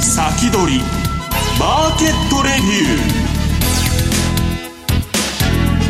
[0.00, 0.80] 先取り
[1.60, 2.98] マーケットレビュ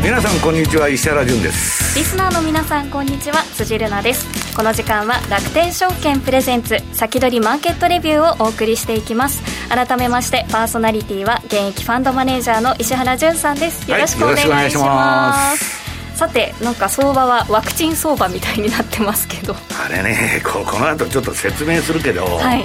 [0.00, 1.98] ー皆さんこんにちは石原潤です。
[1.98, 4.54] リスナーの皆さんこんにちは辻るなです。
[4.54, 9.42] この時間は楽天証券プレゼンツ先取りマーケットレビューをお送りしていきます。
[9.70, 13.90] 改めましてパーソナリティは現役ファンドマネージャーの石原潤さんです。
[13.90, 15.83] よろしくお願いします、
[16.14, 19.54] さてなんか相場はワクチン相場みたいになってますけど。
[19.84, 22.64] あれねここの後ちょっと説明するけど、はい、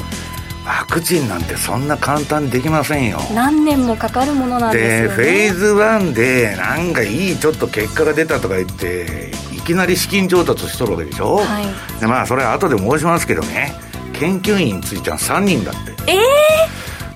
[0.65, 3.19] ワクチンなんてそんな簡単にできませんよ。
[3.33, 11.61] 何年もかかるものなんですよ、ね、でフェーズ1でなんかいいちょっと結果が出たとか言っていきなり資金調達しとるわけでしょ、は
[11.97, 13.73] い、でまあそれは後で申しますけどね
[14.13, 16.11] 研究員については3人だって。
[16.11, 16.19] ええ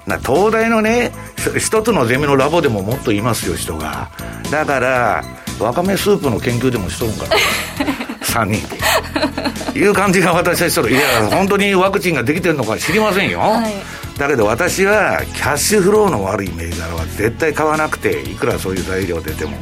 [0.07, 1.11] ー、な東大のね
[1.59, 4.09] 一つのゼミのラボでももっといますよ人が。
[4.51, 5.23] だから
[5.59, 7.35] わかめスープの研究でもしとるんかな。
[8.23, 13.73] 3人いう感じが私はしとるいや本当にワクチンができてるのか知りませんよ、はい、
[14.17, 19.57] だけど私はキャッシュフローの悪い銘柄は絶対買わなくていくらそういう材料出ても。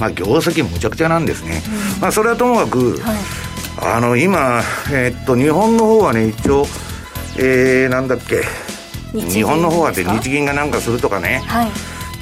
[0.00, 1.62] まあ業績むちゃくちゃなんですね、
[1.94, 3.16] うん、まあそれはともかく、はい、
[3.78, 6.66] あの今えー、っと日本の方はね一応
[7.36, 8.42] えー、なんだっけ
[9.12, 11.70] 日本の方はって日銀がなんかするとかね、はい。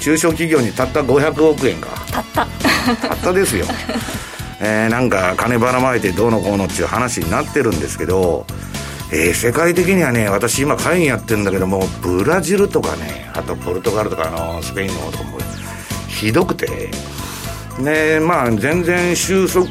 [0.00, 1.88] 中小企業にたった500億円か。
[2.10, 2.46] たった。
[3.08, 3.66] たったですよ。
[4.62, 8.44] えー、なんか金ばらまいてどうのこうのっていう話になってるんですけど、
[9.10, 15.38] えー、世界的にはね私今会議やってるんだけどもブラジルとかねあとポルトガルとかあのスペインの方とかも
[16.08, 16.90] ひどくて。
[17.78, 19.64] ねまあ全然収束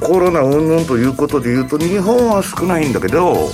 [0.00, 3.48] コロナ云々ということでいうと日本は少ないんだけど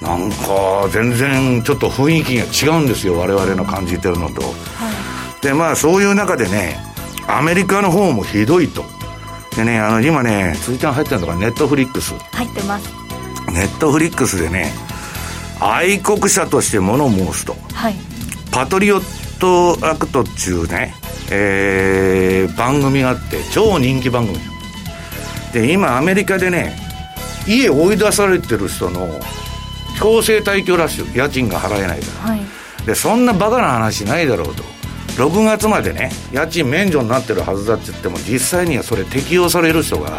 [0.00, 4.48] なんか全然ちょっと雰囲気が違うんですよ我々の感じてるのと、は
[5.38, 6.78] い、でまあそういう中でね
[7.28, 8.84] アメリカの方もひどいと。
[9.56, 12.14] でねあの今ね辻ちゃん入ってるのがネットフリックス。
[12.32, 12.88] 入ってます。
[13.52, 14.72] ネットフリックスでね
[15.60, 17.94] 愛国者として物申すと、はい、
[18.50, 20.94] Patriot Act っちゅうね、
[21.30, 24.38] えー、番組があって超人気番組。
[25.52, 26.76] で今アメリカでね
[27.46, 29.08] 家追い出されてる人の
[30.00, 32.40] 強制退去ラッシュ家賃が払えないから、はい、
[32.86, 34.64] でそんなバカな話ないだろうと。
[35.16, 40.18] 6月までね家賃免除になってるはずだって言っても実際にはそれ適用される人が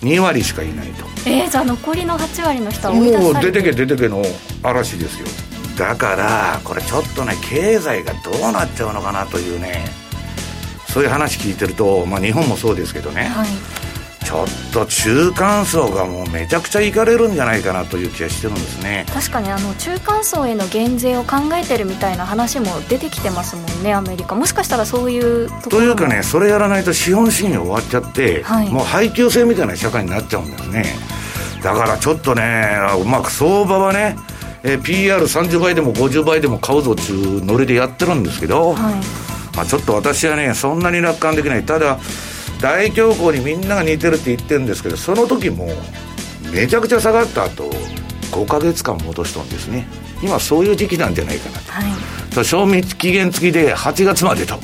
[0.00, 4.22] 2割しかいないと、はい、えー、じゃあ残りの8割の人はもう出てけ出てけの
[4.62, 5.26] 嵐ですよ。
[5.78, 9.86] だからこれちょっとね経済がどうなっちゃうのかなというね
[10.88, 13.81] そういう話聞いてると、まあ、日本もそうですけどね、はい
[14.32, 19.04] ちょっと中間層がもうめちゃくちゃいかれるんじゃないかなという気がしてるんですね。
[19.12, 24.34] 確かにあの中間層への減税を考えてるみたいな話も出てきてますもんねアメリカ。
[24.34, 30.86] もしかしたらそういうとというかねそれやらないと資本主義終わっちゃって、はい、もう配給制みたいな社会になっちゃうんですね。
[31.62, 34.16] だからちょっとねまあ相場はね
[34.62, 38.94] え PR30 倍でも50倍でも買うぞっていうノリでやってるんですけど、はい、
[39.54, 41.66] まあ、ちょっと私はねそんなに楽観できない。
[41.66, 41.98] ただ
[42.62, 45.68] 大恐慌にみんなが似てるって言ってるんですけどその時も
[46.52, 47.68] めちゃくちゃ下がった後
[48.30, 49.86] 5か月間戻したんですね。
[50.22, 54.60] 今そういう時期なんじゃないかなと、はい、と賞味期限付きで8月までと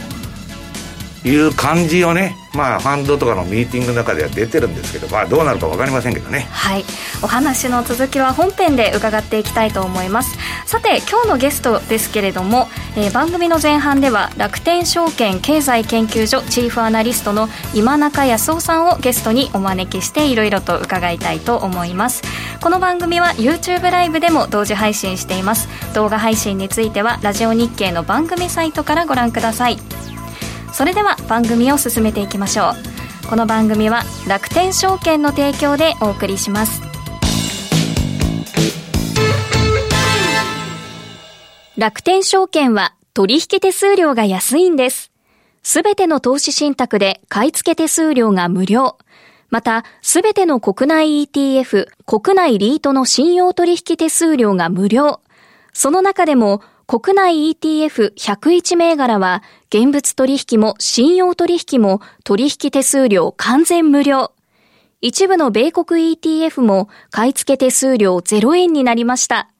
[1.25, 6.49] いう感じをねまあファンドとかのミーティングの中では出てるんですけどまあどうなるか分かりませんけどね。
[6.51, 6.85] はい。
[7.23, 10.37] お話の続きは本編で伺っていきたいと思います。
[10.67, 22.23] さて今日のゲストですけれども、えー、番組の前半では楽天証券経済研究所チーフアナリストの今中康夫さんをゲストにお招きしていろいろと伺いたいと思います。
[22.61, 25.69] この番組は YouTube ライブでも同時配信しています。
[25.95, 29.79] 動画配信についてはラジオ日経の番組サイトからご覧ください。
[30.73, 32.71] それでは番組を進めていきましょ
[33.25, 36.89] うこの番組は楽天証券の提供でお送りします
[41.79, 45.13] 楽天証券は取引手数料が安いんです。
[45.63, 48.99] すべての投資信託で買い付け手数料が無料。
[49.49, 55.21] また、すべての国内 ETF、国内リートの信用取引手数料が無料。
[55.73, 64.33] その中でも、国内 ETF101 銘柄は、現物取引も信用取引も取引手数料完全無料。
[65.03, 69.51] 一部の米国 ETF も買い付け手数料0円になりました。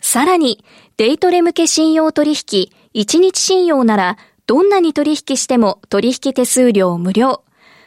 [0.00, 0.64] さらに、
[0.96, 4.18] デイトレ向け信用取引、1日信用なら、
[4.48, 7.44] どんなに取引しても取引手数料無料。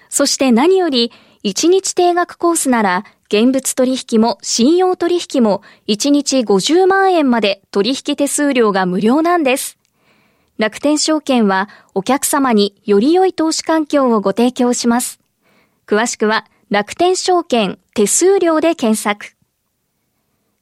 [0.08, 1.12] そして何より、
[1.44, 9.78] 1日定額コースなら、現物取引も信用取引も1日50万円まで取引手数料が無料なんです。
[10.58, 15.20] 楽天証券はお客様により良い投資環境をご提供します。
[15.86, 19.36] 詳しくは楽天証券手数料で検索。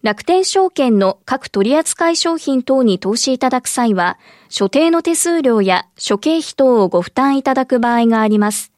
[0.03, 4.19] 楽天証券の各取扱商品等に投資いただく際は、
[4.49, 8.71] 所定の手数料や諸経費等をご負担いただく場合があります。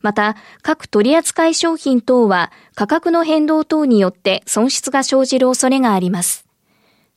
[0.00, 6.46] また、各取扱商品等は価格の変動等によって損失が生じる恐れがあります。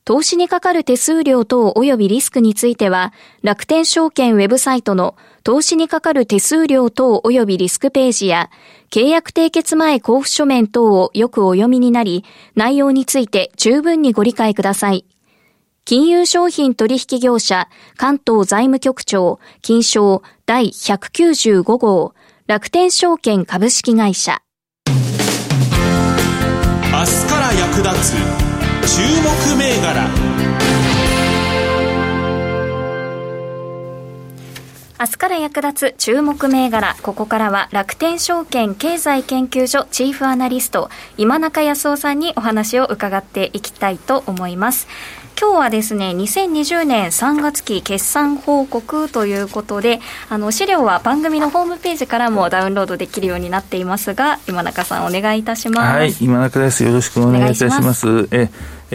[0.06, 8.50] 投資にかかる手数料等及びリスクについては、楽天証券ウェブサイトの投資にかかる手数料等及びリスクページや、
[8.91, 12.25] 契約締結前交付書面等をよくお読みになり、
[12.56, 15.06] 内容について十分にご理解ください。
[15.86, 22.13] 金融商品取引業者関東財務局長金賞第195号
[22.45, 24.42] 楽天証券株式会社
[24.86, 25.00] 明日
[27.30, 28.18] から役立つ
[28.98, 30.10] 注目銘柄
[35.00, 36.95] 明日から役立つ注目銘柄。
[37.01, 44.88] ここからは楽天証券経済研究所チーフアナリスト今中康夫さんにお話を伺っていきたいと思います。
[45.39, 50.00] 今日はですね、2020年3月期決算報告ということで、
[50.30, 55.97] あの、資料は番組のホームページからもダウンロードできるようになっていますが、今中さんお願いいたします。
[55.97, 56.83] はい、今中です。
[56.83, 58.07] よろしくお願いいたします。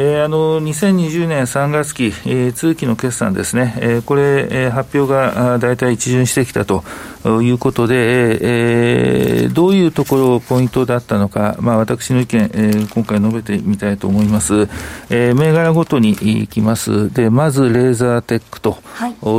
[0.00, 6.84] えー、あの2020年3月期、えー、通期の決算ですね、えー、これ、えー、発表が大体一巡してきたと
[7.24, 14.68] いうことで、えー、どういうところポイントだったのか、まあ、私の意見、えー、今回述べてみたいと思います。
[15.10, 17.12] えー、銘柄ごとにいきます。
[17.12, 18.78] で、まずレーザーテックと、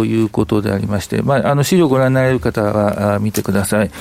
[0.05, 3.91] い、うことでありまして、まあ、あの資料をご覧になれる方は見てください。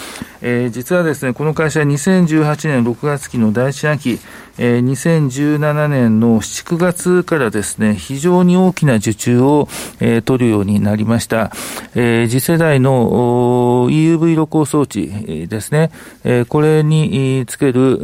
[0.41, 4.19] えー、実はですね、この会社2018年6月期の第一半期、
[4.59, 9.69] えー、2017年の7、9月からですね、非常に大きな受注を、
[10.01, 11.53] えー、取るようになりました。
[11.95, 15.91] えー、次世代の EUV 露光装置ですね、
[16.49, 17.99] これにつける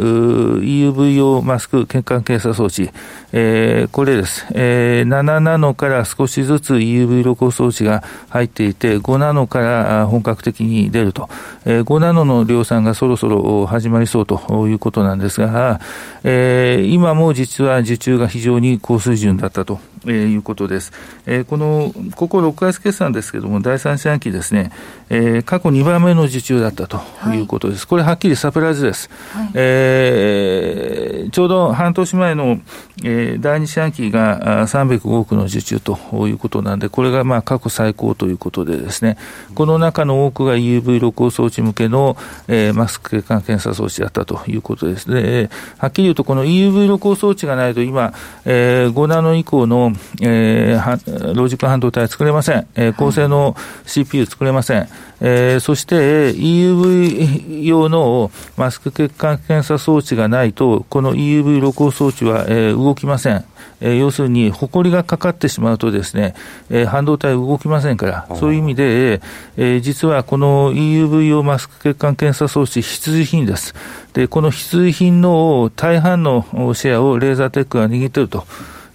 [0.62, 2.90] EUV 用マスク血管検査装置、
[3.36, 4.46] えー、これです。
[4.54, 11.28] えー、7ナノから少しずつ EUV 露光装置が入っていて、5ナノから本格的に出ると。
[11.64, 15.80] えー、5ナノの量産がそろそろ始まりそうということなんですが、
[16.22, 20.92] えー、今も実は受注が非常に高水準だったとえー、いうことです。
[21.26, 24.70] えー、この、ここ6月決算ですけれども、第三四半期ですね、
[25.10, 27.00] えー、過去2番目の受注だったと
[27.32, 27.80] いうことです。
[27.80, 29.10] はい、これはっきりサプライズです。
[29.32, 32.60] はい、えー、ちょうど半年前の、
[33.02, 35.98] えー、第二四半期が305億の受注と
[36.28, 39.16] いうことなんで、これがまあ過去最高ということでですね、
[39.54, 42.16] この中の多くが UV 露光装置向けの、
[42.48, 45.50] えー、マスク血管検査装置だったということですね。
[45.78, 48.12] はっきり言うと、この EUV 露光装置がないと今、
[48.44, 52.66] えー、5ナノ以降のえー、ロジック半導体作れません。
[52.74, 53.56] えー、高性能
[53.86, 54.88] CPU 作れません。
[55.20, 63.44] えー、そして EUV 用のマスク血管検査装置がないと、この EUV 露光装置は、えー、動きません。
[63.80, 66.34] えー、要するに、埃がかかってしまうとですね、
[66.70, 69.20] えー、半導体動きませんから、そういう意味で、
[69.56, 73.74] えー、実はこの EUV 用マスク血管検査装置必需品です。
[74.12, 76.44] で、この必需品の大半の
[76.74, 78.46] シェアをレーザーテックが握っていると。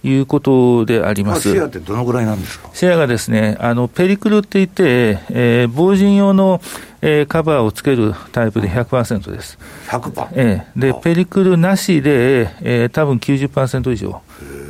[0.02, 1.52] いうことであります。
[1.52, 2.70] シェアってどのぐらいなんですか？
[2.72, 6.60] シェアがですね、あの、ペリクルって言って、えー、防塵用の、
[7.02, 9.58] えー、カバーをつけるタイプで100%です。
[9.88, 10.28] 100%?
[10.32, 14.20] えー、で、ペリクルなしで、えー、多分90%以上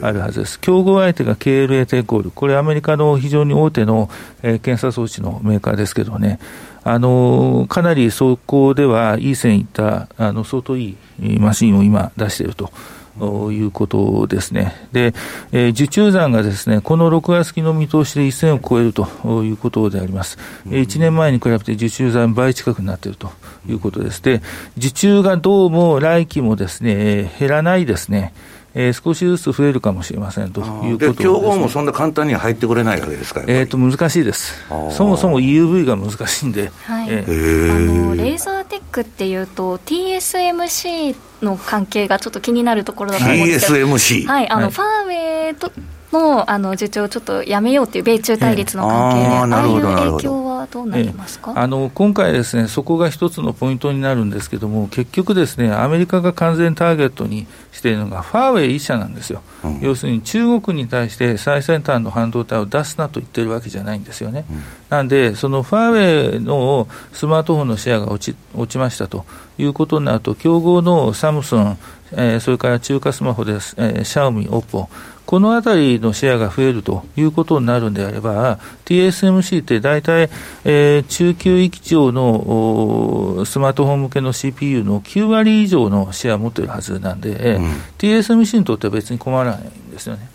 [0.02, 0.58] あるはずです。
[0.60, 2.30] 競合相手が KLA テコール。
[2.30, 4.08] これアメリカの非常に大手の、
[4.42, 6.38] えー、検査装置のメーカーですけどね。
[6.82, 12.72] あのかなりそこではいい線いった、あの、相当いいマシンを今出していると。
[13.20, 14.74] ということですね。
[14.92, 15.12] で、
[15.52, 19.06] えー、受注残がですね、この6月期の見通しで1000を超えると
[19.44, 20.38] いうことであります。
[20.66, 23.30] うん、1年前に比べて受注残倍近くなっていると
[23.68, 24.22] いうことです。
[24.22, 24.40] で、
[24.78, 28.32] 受注がどうも来期もですね、減らないですね。
[28.74, 34.54] えー、少しずつ増えるかもしれませんということで、ね、競合もそんな簡単に入ってくれないわけですか、えーと、難しいです、
[34.90, 37.08] そもそも EUV が難しいんで、はい。
[37.10, 45.72] えー、あのレーザーテックっていうと、TSMC の関係がちょっと気になるところだと思うんですけど、TSMC、はい、あの、はい、ファーウェイと
[46.12, 64.44] のあの受注をちょっとやめようという米中対立の関係で、ああいう影響はどうなりますか、あの今回ですね、そこが一つのポイントになるんですけれども、結局ですね、アメリカが完全ターゲットにしているのが、ファーウェイ一社なんですよ、うん、要するに中国に対して最先端の半導体を出すなと言ってるわけじゃないんですよね。
[64.50, 69.24] うん、なんで、そのファーウェイのスマートフォンのシェアが落ち落ちましたと
[69.58, 71.78] いうことになると、競合のサムスン、
[72.12, 74.88] えー、それから中華スマホです、えー、シャオミ、オッポ、
[75.30, 80.28] このあたりのシェアが増えるということになるんであれば、TSMC って大体、
[80.64, 87.64] えー、中級域上のスマートフォン向けの CPU の9割以上のシェアを持ってるはずなんで、うん、
[87.98, 90.28] TSMC にとっては別に困らないんですよね。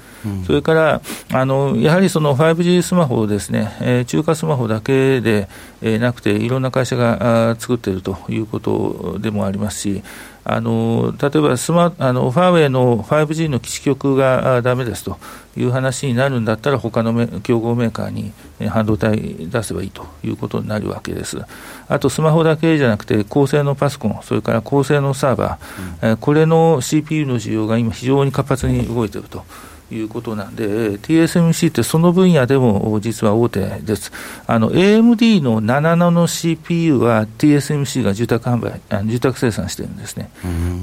[0.46, 1.01] それから
[1.32, 5.48] あのやはりその 5G スマホですね、えー、中華スマホだけで、
[5.82, 10.03] えー、なくて、いろんな会社があ作っているということでもありますし、
[10.48, 15.18] あの例えばスマあのファーウェイの 5G の基地局がだめですと
[15.58, 18.32] いう話になるんだったら、他の競合メーカーに
[18.70, 21.40] 半導体出せばいいということになるわけです。
[21.88, 29.46] あと、スマホだけじゃなくて、高性能パソコン、それから高性能サーバー、うん、これの CPU の需要が今、非常に活発に動いていると。
[29.92, 34.12] いうことなんで、TSMC ってその分野でも実は大手です。
[34.48, 40.30] あの、AMD の7ナノ CPU は TSMC が住宅販売、住宅生産してるんですね。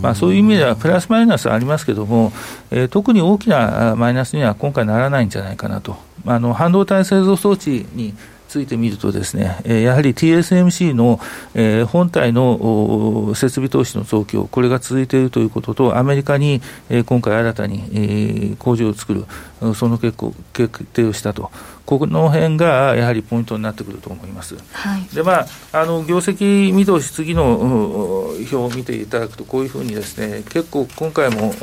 [0.01, 2.33] まあ、そういう意味ではプラスマイナスありますけども、
[2.71, 5.97] えー、特に大きなマイナスには今回ならないんじゃないかなと。
[6.27, 8.15] あの、半導体製造装置に
[8.53, 11.19] ついてみるとですね、やはり TSMC の
[11.87, 16.61] 本体の設備投資の増強、これが続いているということと、アメリカに
[17.07, 19.25] 今回新たに工場を作る、
[19.75, 21.51] その結構決定をしたと。
[21.87, 24.55] この辺がやはりポイントになってくると思います。
[24.73, 31.55] はい、で、まあ、あの、業績見通し、次の表を見ていただくと、こういうふうにですね、結構今回も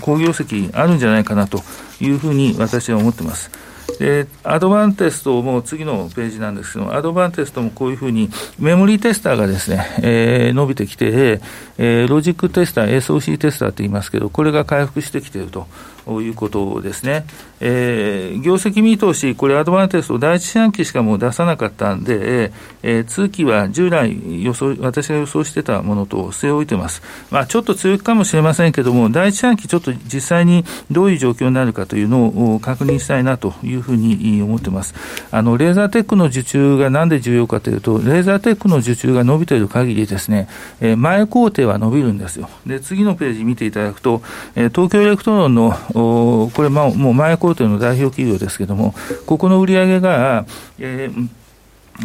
[0.00, 1.62] 好業績あるんじゃないかなと
[2.00, 3.69] いうふうに私は思ってます。
[4.00, 11.42] で、アドバンテストも次のページなんですけどアドバンテストもこういうふうに、メモリーテスターがですね、えー、伸びてきて、
[11.76, 15.66] えー、ロジックテスター、SOC テスターって言いますけど、これが回復してきていると。
[16.22, 17.24] いうことですね。
[17.60, 22.52] えー、業績見通し、これアドバンテスト第一四半期しかもう出さなかったんで、
[22.82, 27.02] えー、通期は従来予想、私が予想してたものと据え置いてます。
[27.30, 34.94] まあちょっと強いかもしれませんけども、第一四半期ちょっと実際にどういう状況になるかというのを確認したいなというふうに思ってます。
[35.30, 40.48] あの、レーザーテックの受注がなんで重要かというと、レーザーテックの受注が伸びている限りですね、
[40.80, 42.48] えー、前工程は伸びるんですよ。
[42.66, 44.22] で、次のページ見ていただくと、
[44.56, 45.76] えー、東京エレクトロンの
[46.54, 48.94] これ、まあ、もう前工程の代表企業ですけれども、
[49.26, 50.44] ここの売り上げが、
[50.78, 51.28] えー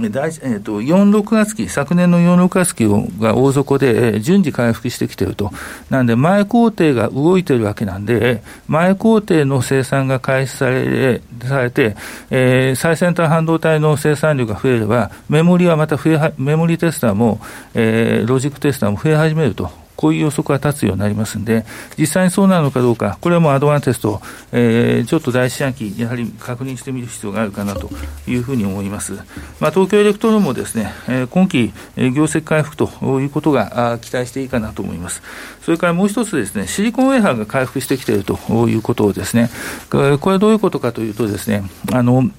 [0.02, 2.86] 大えーと、4、6月期、昨年の4、6月期
[3.22, 5.52] が大底で、え順次回復してきていると。
[5.90, 11.96] なんで、前工程が動いているわけなんで、前工程の生産が開始されされて、
[12.30, 17.40] えー、最先端半導体の生産量が増えれば、メモリはまた増えメモリテスターも、
[17.74, 19.85] えー、ロジックテスターも増え始めると。
[19.96, 21.66] こういう予測が立つようになりますんで、
[21.98, 24.22] 実際にそうなのかどうか、これはもうアドバンテスト、
[24.52, 27.90] えー、ちょっと第一四半期、やはり確認してみる必要があるかなと
[28.28, 29.14] いうふうに思います。
[29.60, 35.22] まあ、東京エレクトロンもですね、えー、今期、え、業績回復ということが期待していいかなと思います。
[35.62, 38.38] それからもう一つですね、シリコンウェハーが回復してきていると
[38.68, 39.50] いうことをですね、
[39.90, 42.30] これはどういうことかというとですね、あの、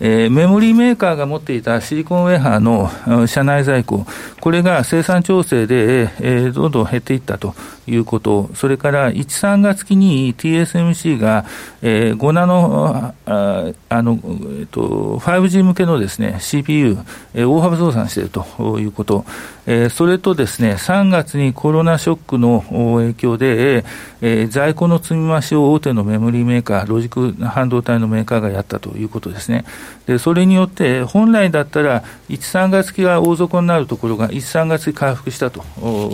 [0.00, 4.04] えー、メモリーメーカーが持っていたシリコンウェハーの社内在庫、
[4.40, 7.54] これが生産調整で、えー、どんどん減っていったと
[7.86, 11.44] いうこと、それから1、3月期に TSMC が、
[11.82, 14.18] えー、5ナノ、ああの、
[14.58, 16.98] えっと、5G 向けのですね、CPU、
[17.34, 19.24] えー、大幅増産しているということ、
[19.66, 22.64] えー、それとですね、3月にコロナショックの
[22.98, 23.84] 影響で、
[24.20, 29.41] えー、在庫の積み増しを大手のメモリーメーカー、ロジック半導体のメーカーがやったということです。
[29.42, 29.64] ですね。
[30.06, 35.62] で、それによって、本来だったら、1、3月期が大底になるところが、1、3月期回復したと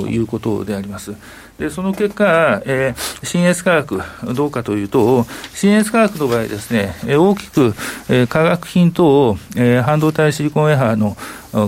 [0.08, 1.14] いうことであります。
[1.58, 4.00] で、その結果、えー、新越価格、
[4.34, 7.74] どうかというと、新越価格の場合ですね、大きく、
[8.08, 11.16] えー、化学品と、えー、半導体シリコンウェハーの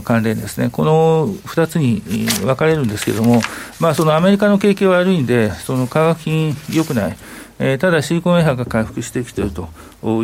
[0.03, 2.03] 関連ですね、この2つに
[2.43, 3.41] 分かれるんですけれども、
[3.81, 7.17] まあ、そのアメリカの景気は悪いんで、その化学品良くない。
[7.63, 9.69] えー、ただシリコンウェハーが回復してきていると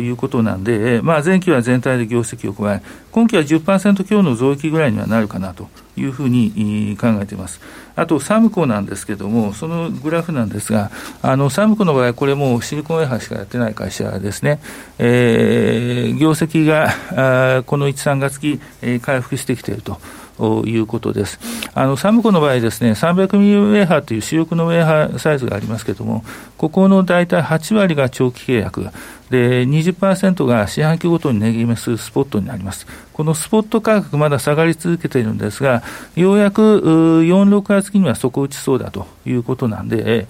[0.01, 7.61] いうことなんで、えー、まあ、前期は全体で業績を加え、今期は10%強の増益ぐらいにはなるかなというふうに考えています。
[7.95, 10.89] あと、サムコなんですけども、そのグラフなんですが、
[11.21, 14.59] あのサムコの場合、これもシリコンウェハーしかやってない会社ですね、
[14.97, 16.89] えー、業績が
[17.59, 19.99] あこの1、3月期、えー、回復してきていると。
[20.65, 21.39] いうことです。
[21.73, 26.23] あの、サムコの場合ですね、300ミリウェーハーという主力のウェーハーサイズがありますけれども、
[26.57, 28.87] ここの大体8割が長期契約、
[29.29, 32.87] で、20%が四半期ごとに値決めするスポットになります。
[33.11, 35.83] このスポット価格まだ下がり続けているんですが、
[36.15, 40.27] ようやく4、6月期には底打ちそうだということなんで、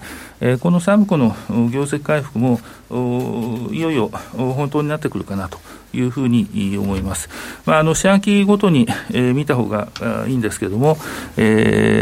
[0.60, 1.36] このサムコの
[1.70, 2.60] 業績回復も
[3.72, 5.58] いよいよ本当になってくるかなと
[5.92, 7.28] いうふうに思います。
[7.66, 9.88] まあ、あの四半期ごとに、見た方が
[10.26, 10.96] いいんですけども、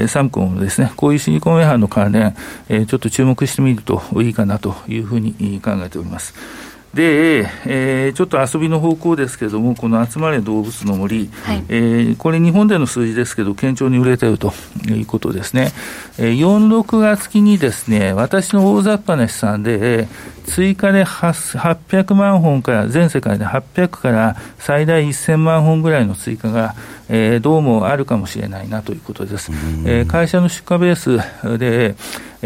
[0.07, 2.35] サムコンのですね、こういうシリコンウェアの関連、
[2.87, 6.33] ちょっと注目してみるといいかなというふうに考えております。
[6.97, 14.55] で、えー、ちょっと遊びの方向ですけれども、この集まれ動物の森、はい、えー、これ、日本での数字ですけど、堅調に売れてると
[14.89, 15.73] いうことですね。
[16.17, 20.09] えー、4、6月期にですね、私の大雑把な試算で、
[20.47, 26.75] 追加で800万本から、全世界で800から最大1000万本ぐらいの追加が、
[27.11, 29.53] えー、どうもあるかもしれないなということです。
[29.85, 31.95] えー、会社の出荷ベースで、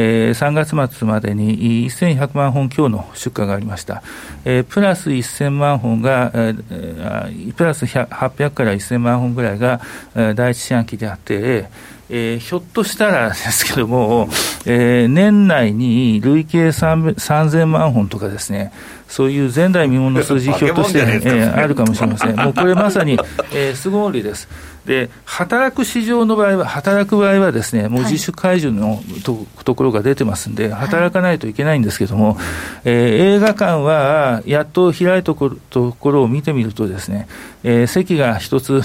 [0.03, 4.03] えー、3月末までに1100万本強の出荷がありました。
[4.47, 9.83] えー、プラス1000万本が、えー、プラス800から1000万本ぐらいが、
[10.15, 11.69] えー、第一四半期であって、
[12.09, 14.29] えー、ひょっとしたらですけども、
[14.65, 18.73] えー、年内に累計3000万本とかですね、
[19.11, 22.37] そういう前代未聞の数字、ひょっとして、 えー、あるかもしれません。
[22.39, 23.19] もうこれまさに、
[23.53, 24.49] えー、巣ごもりです。
[24.87, 32.37] で、働く市場の場合は、働く場合はですね、もう自主解除のと,、ところが出てますんで、働かないといけないんですけども、はい、
[32.85, 37.27] えー、映画館はやっと開いたところを見てみるとですね、
[37.65, 38.81] えー、席が一つ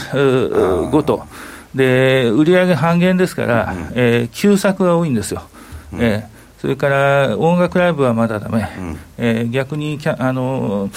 [0.91, 1.24] ごと、
[1.75, 5.44] で、売上半減ですから、うん、えー、旧作が多いんですよ。
[5.94, 6.35] うん、えー
[6.65, 10.89] それから音楽ライブはまだだめ、うん、えー、逆にキャあの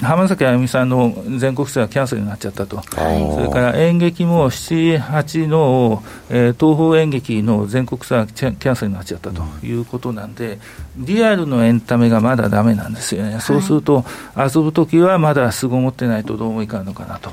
[0.00, 10.58] 浜崎あゆみさんの全国ツアーキャンセルになっちゃったと、それから演劇も7、8の、えー、東方演劇の全国ツアーキャンセルになっちゃったということなんで、
[10.96, 14.06] リアルのエンタメがまだだめなんですよね、そうすると、
[14.38, 17.30] 遊ぶときはまだすご持ってないとどうもいかんのかなと。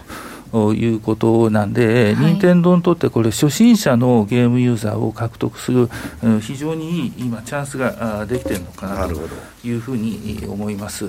[0.53, 5.89] いうことなんで、任天堂にとってこれ、初心者のゲームユーザーを獲得する、
[6.41, 9.20] 非常にいい今、チャンスができてるのかなと
[9.63, 11.08] いうふうに思います。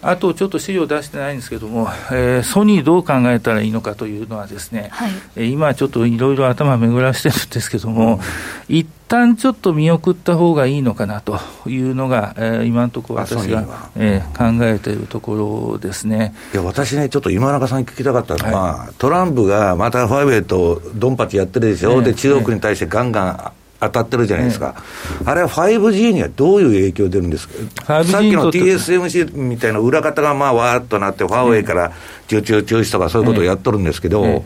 [0.00, 8.20] あと、ちょっと資料出してないんですけども、えー、ソニーどう考えたらいいのかというのはですね、はい、今ちょっといろいろ頭巡らしてるんですけども、
[8.68, 16.34] 一旦ちょっと見送った方がいいのかなというのが、えー、今のところ私が、えー、考えているところですね。
[16.52, 24.74] いや私ね、ちょっと今中さんに聞きたかったのは、はい、トランプがまたファイウェイとドンパチやってるでしょ、えー、で中国に対してガンガン当たってるじゃないですか、
[25.22, 31.92] えー、あれは 5G にはどういう影響出るんですか、さっきの TSMC みたいな裏方がまあわーっとなって、ファーウェイから
[32.26, 34.42] 受注中止とかそういうことをやっとるんですけど、えー、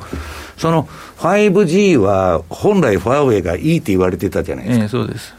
[0.63, 0.85] その
[1.19, 4.85] 5G は本来、ファーウェイがいいって言われてたじゃないですか。
[4.85, 5.35] えー、そうです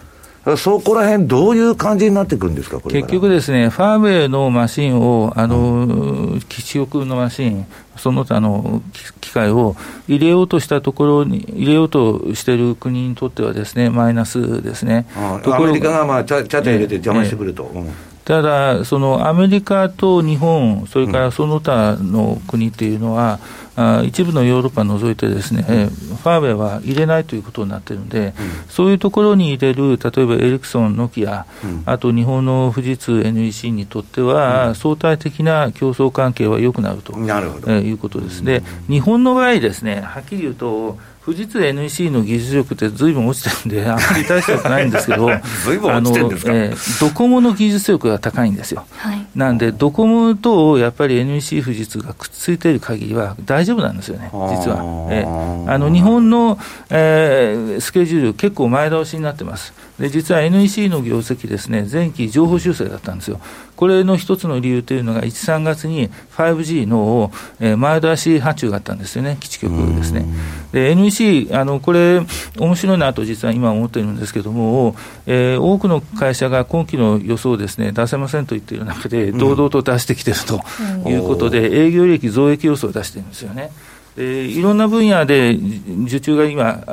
[0.58, 8.82] そこら辺どういう感じになってくるんですか、結局ですね、ファーウェイのマシンを、あの、基地局のマシン、その他の
[9.22, 9.78] 機械を
[10.10, 15.06] 入れようとしたところに、入れようとしている国にとってはですね、マイナスですね。
[15.16, 17.72] ああアメリカがまあちゃちゃ入れて邪魔してくると。
[17.74, 23.40] えーえーただ、そのアメリカと日本、それからその他の国っていうのは、
[23.76, 28.34] あ一部のヨーロッパを除いてですね、えファーウェイは入れないということになってるんで、
[28.70, 31.46] そういうところに入れる、例えばエリクソン、ノキア、
[31.86, 38.64] あと日本の富士通、NEC にとっては、相対的な競争関係は良くなるとなるほど、えいうことですね。
[38.88, 45.30] 日本の場合ですね、はっきり言うと、富士通 NEC の技術力ってずいぶん落ちてるんで、あんまり大したくないんですけど、
[45.64, 48.86] ずいぶん落ちてるんですか、えー、ドコモの技術力が高いんですよ。
[48.92, 55.08] はい、なんで、ドコモとやっぱり NEC 富士通がくっついている限りは大丈夫なんですよね、実は。
[55.10, 56.60] えー、あの日本の、
[56.92, 59.74] えー、スケジュール、結構前倒しになってます。
[60.00, 63.40] で実は NEC の業績ですね、前期情報修正だったんですよ。
[63.76, 70.26] これの一つの理由というのが、1、3月に 5G の、えー、前倒し発注があったんですよね、基地局ですね。
[70.72, 72.22] で、NEC、あの、これ、
[72.58, 83.72] 面白いなと実は今思っているんですけども、えー、多くの会社が今期の予想をですね、出せませんと言っている中で、堂々と出してきているということで、営業利益増益予想を出しているんですよね。
[84.16, 85.58] でいろんな分野で
[86.06, 86.84] 受注が今、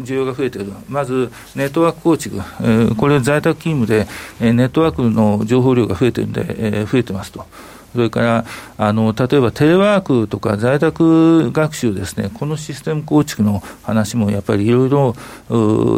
[0.00, 4.08] 需要が増えている、まずネットワーク構築、えー、これ、在宅勤務で、
[4.40, 7.44] えー、ネットワークの情報量が増えてるんで、えー、増えてますと。
[7.92, 8.44] それから
[8.78, 15.16] あの例えばテレワークとか在宅学習ですね、このシステム構築の話もやっぱりいろいろ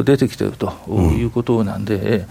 [0.03, 2.27] 出てきているということなんで、うん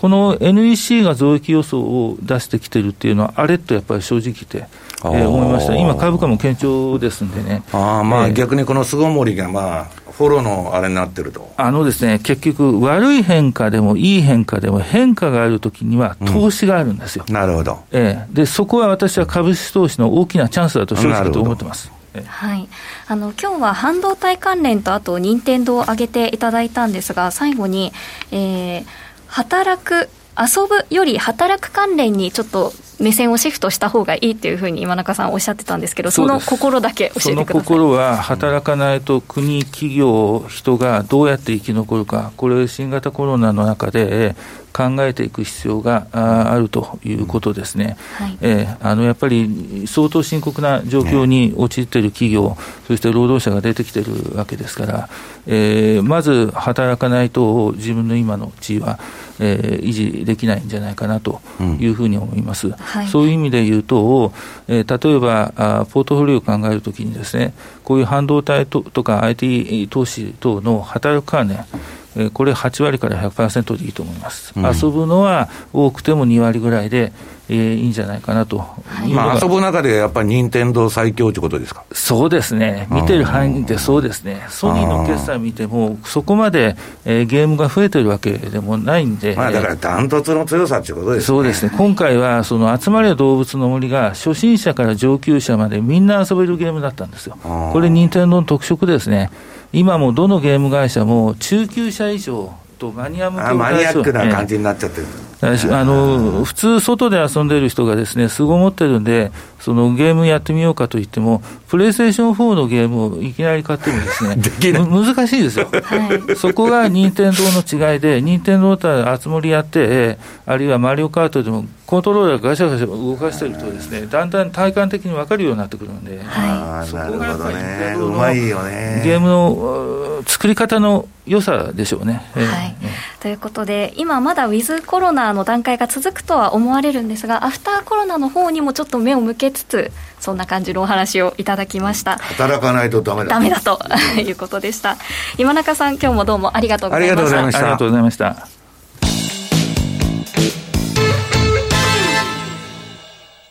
[0.00, 4.64] この NEC が増益予想を出してきてるっていうのは、あれとやっぱり正直言って、
[5.04, 7.62] えー、思いました、今、株価も堅調ですんでね。
[7.70, 11.52] あまあ、えー、逆にこの巣ごもりが、まあ、フォローのあれになってると。
[11.58, 18.34] あのですね、結局、悪い変化でもいい変化でも、変化があるときには投資があるんですよ、うん、なるほど、えー。
[18.34, 21.92] で、そこは私は株式投資の大きなチャンスだと正直と思ってます。
[22.26, 22.68] はい、
[23.06, 27.92] あの今日は半導体関連とあと任天堂を挙げていただいたんですが最後に、
[28.32, 28.84] えー、
[29.30, 37.34] 働く遊ぶより働く関連にちょっと目線をシフトした方がいいっていうふうに今中さんおっしゃってたんですけど、その心だけ教えてください。
[37.34, 44.36] その心は、働かないと国、企業、人がどうやって生き残るか、これ、新型コロナの中で
[44.72, 47.96] 考えていく必要があるということですね。
[48.14, 55.08] はい、えー、あのやっぱり相当深刻な状況に陥っている企業、そして労働者が出てきているわけですから、
[55.46, 58.98] えー、まず働かないと自分の今の地位は、
[59.40, 61.40] えー、維持できないんじゃないかなと
[61.78, 62.68] いうふうに思います。
[62.68, 64.32] うんはい、そういう意味で言うと、
[64.68, 77.12] えー、例えばあポートフォリオを考えるときにですね、こういう半導体ととか IT 投資等の働く関連、これ8割から100%でいいと思います、うん、遊ぶのは多くても2割ぐらいで、
[77.52, 81.82] えー、いいんじゃないかなと、はい、まあ、遊ぶ中でやっぱり任天堂最強ということですか？
[81.92, 91.26] そうですね、見てる範囲でそうですね、ソニーの決算見ても、そこまで、えー、ゲームが増えてるわけでもないんで、まあ、だからダントツの強さということですね。
[91.26, 97.36] そうですね、今回はその集まり動物の森が、初心者から上級者までみんな遊べるゲームだったんですよ。
[97.42, 99.30] これ、任天堂の特色ですね。
[99.72, 105.06] 今もどのゲーム会社も中級者以上とマニア向けマニアックな感じになっちゃってる。
[105.42, 114.36] あの普通、外で遊んでる人がですね、すご持ってるんで、そのゲームやってみようかと言っても、プレイステーション4のゲームをいきなり買ってもですね、
[114.72, 115.68] 難しいですよ。
[115.70, 129.02] はい、そこが任天堂の違いで、任天堂とはつ森やって、あるいはマリオカートでもコントローラーガシャガシャ動かしてるとですね、だんだん体感的に分かるようになってくるんで、はい、そこがやっぱりね、うまいよね。
[129.04, 132.14] ゲームの作り方の良さでしょうね。
[132.34, 132.76] はい、
[133.20, 142.18] ということで、今まだウィズコロナの段階が続くとは思われるんですが、アフターコロナの方にもちょっと目を向けつつ、そんな感じのお話をいただきました。
[142.18, 143.30] 働かないとダメだ。
[143.30, 143.78] ダメだと
[144.18, 144.96] いうことでした。
[145.38, 147.14] 今中さん今日もどうもありがとうございました。
[147.14, 147.60] ありがとうございました。
[147.60, 148.60] ありがとうございました。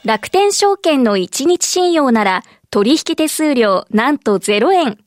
[0.04, 4.98] 楽天証券の1日信用なら取引手数料なんと0円。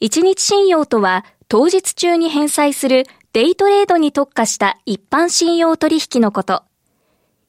[0.00, 6.62] 1日信用とは当日中に返済するデイトレードに特化した一般信用取引のこと。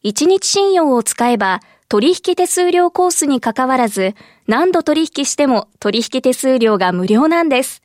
[0.04, 4.16] 1日信用を使えば取引手数料コースに関わらず、
[4.48, 7.84] 何度取引しても取引手数料が無料なんです。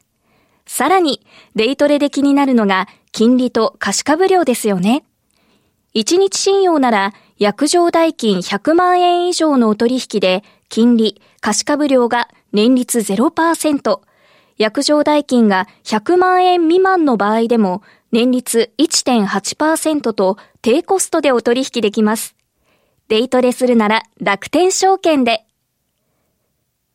[0.67, 1.21] さらに、
[1.55, 5.05] デイトレで気になるのが、金利と貸株料ですよね。
[5.95, 14.01] 1日信用なら、約定代金100万円以上のお取引で、金利、貸株料が年率0%、
[14.61, 22.37] 約定代金が100万円未満の場合でも、年率1.8%と低コストでお取引できます。
[23.09, 25.47] デイトレするなら楽天証券で。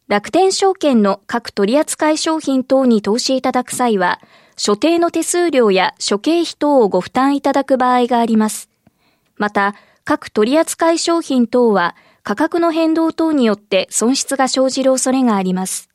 [0.08, 4.22] 楽天証券の各取扱商品等に投資いただく際は、
[4.56, 8.70] 所定の手数料や諸経費等をご負担いただく場合があります。
[9.38, 9.74] また、
[10.04, 15.95] 各取扱商品等は価格の変動等によって損失が生じる恐れがあります。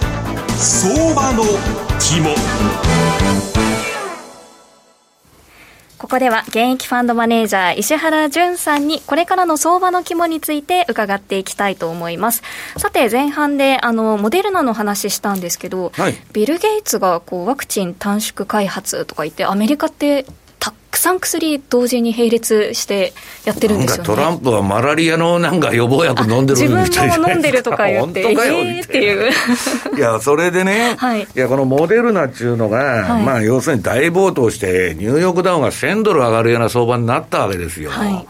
[0.63, 1.43] 相場の
[1.99, 2.35] 肝。
[5.97, 12.43] ここでは現役ファンドマネージャー石原淳さんにこれからの相場の肝について伺っていきたいと思います。
[12.77, 20.31] さて前半であのモデルナの話したんですけど、はい、ビル・ゲイツがこうワクチン短縮開発とか言ってアメリカってた
[20.91, 23.13] くさん薬同時に並列して
[23.45, 29.31] やってるんですよ、ね、トランプはマラリアのなんか予防薬飲んでるみたい自分も飲んでるとか言って、えーっていう。
[29.97, 37.89] いや、それでね、はい、いや、このモデルナっていうのが、はい、まあ、要するに大暴騰して、ニューヨークダウンが1000ドル上がるような相場になったわけですよ。
[37.89, 38.27] はい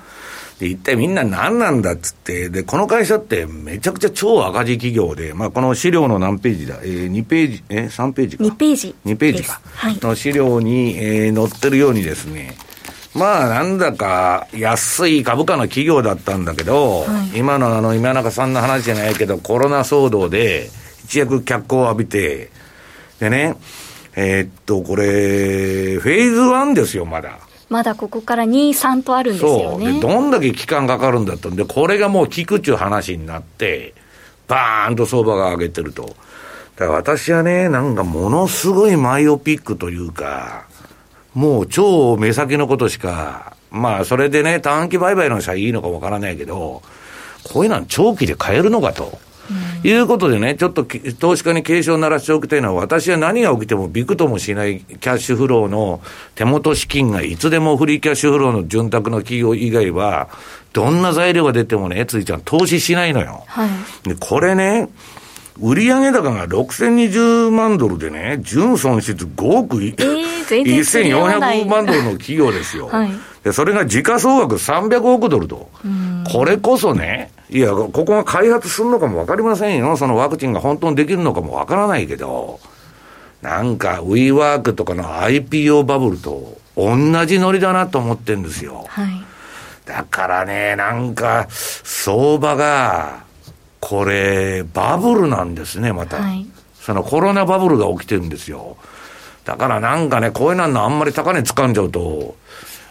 [0.62, 8.44] で、一体みんな何なんだっつって、で、この会社ってめちゃくちゃ超赤字企業で、まあ、この資料の何ページだ、えー、2ページ、えー、3ページか。
[8.44, 8.96] 2ページ。
[9.04, 9.60] 2ページか。
[9.66, 12.56] はい、の資料に、えー、載ってるようにですね、
[13.16, 20.70] まあ、なんだか安い株価の企業だったんだけど、はい、今のあの、今中さんの話じゃないけど、コロナ騒動で
[21.06, 22.52] 一躍脚光を浴びて、
[23.20, 23.56] でね、
[24.16, 27.40] えー、っと、これ、フェーズ1ですよ、まだ。
[27.72, 29.94] まだここから2、3とあるんですよね。
[29.94, 30.02] そう。
[30.02, 33.94] どんだけ期間かかるんだったんで、これがもう効くっちゅう話になって、
[34.50, 36.04] バーンと相場が上げてると。
[36.76, 40.66] だから私はね、なんかものすごいマイオピックというか、
[41.34, 46.82] もう超目先のことしか、まあそれでね、短期売買の人はいいのかわからないけど、
[47.46, 49.18] こういうのは長期で買えるのかと。
[49.84, 50.86] いうことでね、ちょっと
[51.20, 56.02] 投資家に警鐘を鳴らしておきたいのは、私は何が起きてもびくともしないキャッシュフローの
[56.36, 60.30] 手元資金がいつでもフリーキャッシュフローの潤沢の企業以外は、
[60.74, 63.44] どんな材料が出てもね、ついちゃん投資しないのよ。
[63.48, 63.70] はい、
[64.10, 64.90] でこれね、
[65.60, 72.88] 売上高が6020万ドルでね、純損失5億、えー、1400万ドルの企業ですよ。
[72.88, 73.12] はい、
[73.44, 75.70] でそれが時価総額300億ドルと。
[76.32, 79.98] これこそね、いや、ここが開発するのかもわかりませんよ。
[79.98, 82.60] そのワクチンが本当にできるのかもわからないけど、
[83.42, 88.86] なんか、ウィーワークとかの IPO バブルと同じノリだなと思ってるんですよ。
[88.88, 89.24] はい、
[89.86, 93.24] だからね、なんか、相場が、
[93.80, 96.18] これ、バブルなんですね、また。
[96.18, 96.46] はい、
[96.80, 98.78] そのコロナバブルが起きてるんですよ。
[99.44, 102.36] だからなんかね、こういうのあんまり高値掴んじゃうと、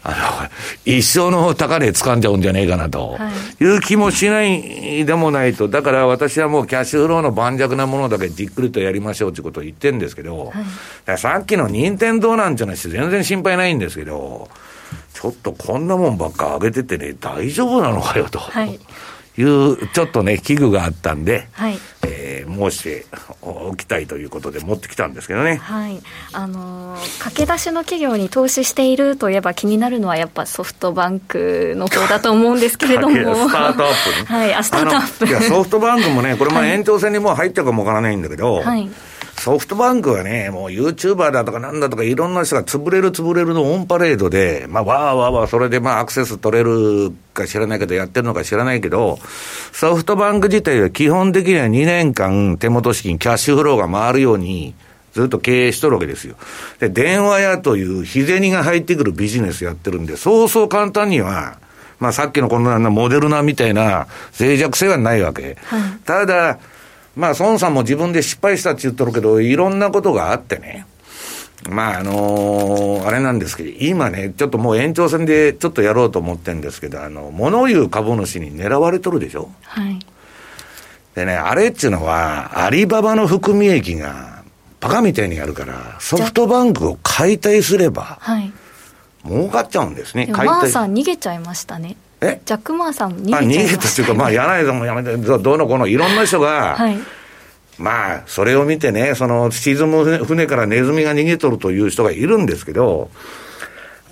[0.02, 0.48] あ
[0.86, 3.18] の、一生の高値掴んじゃうんじゃねえかなと、
[3.60, 10.52] い、う気もしないでもないと、だから私はもうキャッシュフローの盤石なものだけじっくりとやりましょうということを言ってるんですけど、
[11.06, 14.48] はい、さっきの任天堂なんていうのは全然心配ないんですけど、
[15.12, 18.38] ちょっとこんなもんばっか上げててね、大丈夫なのかよと。
[18.38, 18.78] はい
[19.40, 23.06] いう、ちょっとね、器具があったんで、はい、えー、申して
[23.42, 25.56] おきたいということで持ってきたんですけどね。
[25.56, 26.00] はい。
[26.32, 33.16] あのー、駆け出しの企業に投資しているといえば気になるのはやっぱソフトバンクの方だと思うんですけれども。
[33.16, 34.38] スタートアップね。
[34.38, 35.26] はい、スタートアップ。
[35.26, 38.88] いや、ソフトバンクもね、これも延長戦にもう入ったかもわからないんだけど、はい
[39.40, 49.18] ソフトバンクはね、もう YouTuber だとかなんだとかいろんな人が潰れる潰れるのオンパレードで、まあわーわーわーそれでまあアクセス取れるか知らないけどやってるのか知らないけど、
[49.72, 54.74] ソフトバンク自体は基本的には2年間手元資金、キャッシュフローが回るように、
[55.14, 56.36] ずっと経営しとるわけですよ。
[56.78, 61.56] で、電話屋という日銭が入ってくるビジネスやってるんで、そうそう簡単には、
[61.98, 64.06] まあさっきのこんなモデルナみたいな
[64.38, 65.56] 脆弱性はないわけ。
[65.64, 66.58] はい、ただ、
[67.16, 70.86] まあ、孫さんも自分で失敗したって言っとるけど、いろんなことがあってね。
[71.68, 79.50] まあ、あのー、あれなんですけど、今ね、ちょっともう延長戦でちょっとやろうと思ってるんですけど、あの、物言う株主に狙われとるでしょ？
[79.62, 79.98] はい。
[81.14, 84.42] でね、あれっちゅうのは、アリババの含み益が、
[84.80, 88.50] バカみたいにやるから、ソフトバンクを解体すれば、はい。
[89.26, 90.46] 儲かっちゃうんですね、解体。
[90.46, 91.96] マーさん逃げちゃいましたね。
[92.20, 92.40] え？
[92.44, 96.98] ジャック・マーさん逃げちゃいました、ね、逃げたっていうか、まあ、柳井さんもやめて、どうのこの、いろんな人が、はい、
[97.78, 103.10] まあ、それを見てね、その沈む船からネズミが逃げとるという人がいるんですけど、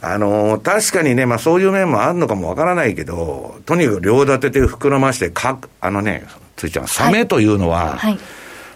[0.01, 6.25] あの、確かにね、まあそういう面もあるのかもわからないけど、とにかく両立てて膨らまして、かあのね、
[6.57, 8.13] ついちゃん、サメというのは、はい。
[8.13, 8.19] はい、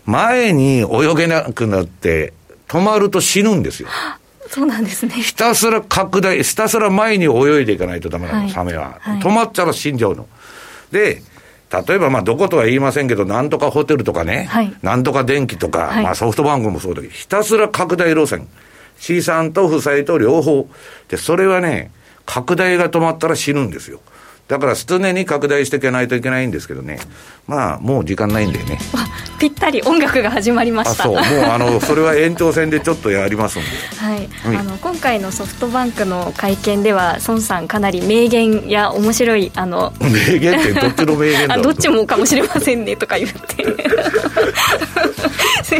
[0.05, 2.33] 前に泳げなくなって、
[2.67, 3.89] 止まると死ぬんですよ。
[4.49, 5.13] そうなんですね。
[5.13, 10.29] ひたすら拡大、ひたすら前に泳いでいかないとダメなの、はい、サメは、はい、止まったら死んじゃうの。
[10.91, 11.23] で、
[11.87, 18.49] 例えばまあどことは言いませんけど、なんとかホテルとかね、はい、なんとか電気とか、はい、まあソフトバンクもそうだけど、ひたすら拡大路線。
[18.99, 20.69] 資産と負債と両方。
[21.09, 21.91] で、それはね、
[22.25, 24.01] 拡大が止まったら死ぬんですよ。
[24.49, 26.99] だから常に拡大していかないといけないんですけどね、
[27.47, 28.79] まあ、もう時間ないんでね。
[29.39, 31.05] ぴったり音楽が始まりました。
[31.05, 31.15] そう。
[31.15, 43.65] もうあのそれは延長戦でちょっとやりますんで、はい、はい、あの今回のソフトバンクの会見では孫さんかなり名言や面白いあの 名言ってどっちの名言だどっちもかもしれませんねとか言って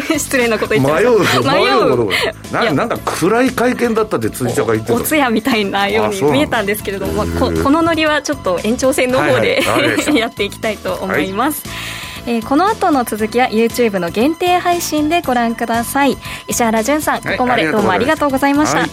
[0.01, 2.09] 失礼なこと言って迷う迷う。
[2.53, 4.99] ななんか暗い会見だったって辻ちゃんが言ってた。
[4.99, 16.17] お通夜みたいなように見えたんですけれども、まあ、ここのノリはちょっと延長戦の方で、はいはい、やっていきたいと思います、はいえー、この後の続きは YouTube の限定配信でご覧ください。
[16.47, 18.91] 石原潤さんここまでどうもありがとうございました、はい、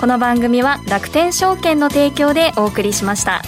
[0.00, 3.42] この番組は楽天証券の提供でお送りしました。